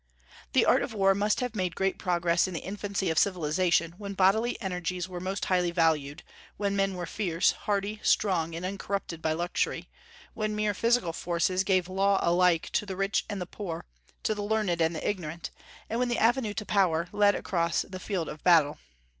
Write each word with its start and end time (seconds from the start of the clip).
The 0.53 0.65
art 0.65 0.81
of 0.81 0.95
war 0.95 1.13
must 1.13 1.41
have 1.41 1.53
made 1.55 1.75
great 1.75 1.99
progress 1.99 2.47
in 2.47 2.55
the 2.55 2.61
infancy 2.63 3.11
of 3.11 3.19
civilization, 3.19 3.93
when 3.99 4.15
bodily 4.15 4.59
energies 4.59 5.07
were 5.07 5.19
most 5.19 5.45
highly 5.45 5.69
valued, 5.69 6.23
when 6.57 6.75
men 6.75 6.95
were 6.95 7.05
fierce, 7.05 7.51
hardy, 7.51 7.99
strong, 8.01 8.55
and 8.55 8.65
uncorrupted 8.65 9.21
by 9.21 9.33
luxury; 9.33 9.89
when 10.33 10.55
mere 10.55 10.73
physical 10.73 11.13
forces 11.13 11.63
gave 11.63 11.87
law 11.87 12.17
alike 12.23 12.71
to 12.71 12.87
the 12.87 12.95
rich 12.95 13.25
and 13.29 13.39
the 13.39 13.45
poor, 13.45 13.85
to 14.23 14.33
the 14.33 14.41
learned 14.41 14.81
and 14.81 14.95
the 14.95 15.07
ignorant; 15.07 15.51
and 15.87 15.99
when 15.99 16.09
the 16.09 16.17
avenue 16.17 16.55
to 16.55 16.65
power 16.65 17.07
led 17.11 17.35
across 17.35 17.83
the 17.83 17.99
field 17.99 18.27
of 18.27 18.43
battle. 18.43 18.79